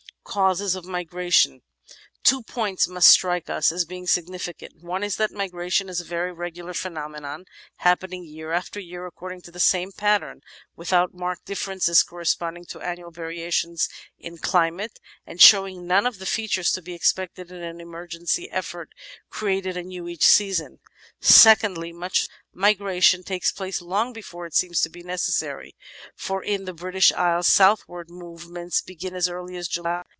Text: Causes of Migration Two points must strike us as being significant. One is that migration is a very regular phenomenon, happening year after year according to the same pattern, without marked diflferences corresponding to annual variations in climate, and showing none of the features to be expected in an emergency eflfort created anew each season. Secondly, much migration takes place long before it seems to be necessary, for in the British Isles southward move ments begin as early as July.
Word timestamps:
Causes 0.23 0.75
of 0.75 0.85
Migration 0.85 1.61
Two 2.23 2.41
points 2.43 2.87
must 2.87 3.09
strike 3.09 3.49
us 3.49 3.69
as 3.69 3.83
being 3.83 4.07
significant. 4.07 4.81
One 4.81 5.03
is 5.03 5.17
that 5.17 5.31
migration 5.33 5.89
is 5.89 5.99
a 5.99 6.05
very 6.05 6.31
regular 6.31 6.73
phenomenon, 6.73 7.43
happening 7.77 8.23
year 8.23 8.53
after 8.53 8.79
year 8.79 9.05
according 9.05 9.41
to 9.41 9.51
the 9.51 9.59
same 9.59 9.91
pattern, 9.91 10.39
without 10.73 11.13
marked 11.13 11.47
diflferences 11.47 12.05
corresponding 12.07 12.63
to 12.67 12.79
annual 12.79 13.11
variations 13.11 13.89
in 14.17 14.37
climate, 14.37 14.99
and 15.27 15.41
showing 15.41 15.85
none 15.85 16.05
of 16.05 16.17
the 16.17 16.25
features 16.25 16.71
to 16.71 16.81
be 16.81 16.93
expected 16.93 17.51
in 17.51 17.61
an 17.61 17.81
emergency 17.81 18.47
eflfort 18.53 18.87
created 19.29 19.75
anew 19.75 20.07
each 20.07 20.25
season. 20.25 20.79
Secondly, 21.19 21.91
much 21.91 22.29
migration 22.53 23.21
takes 23.23 23.51
place 23.51 23.81
long 23.81 24.13
before 24.13 24.45
it 24.45 24.53
seems 24.55 24.79
to 24.79 24.89
be 24.89 25.03
necessary, 25.03 25.75
for 26.15 26.41
in 26.41 26.63
the 26.63 26.73
British 26.73 27.11
Isles 27.11 27.47
southward 27.47 28.09
move 28.09 28.49
ments 28.49 28.81
begin 28.81 29.13
as 29.13 29.27
early 29.27 29.57
as 29.57 29.67
July. 29.67 30.03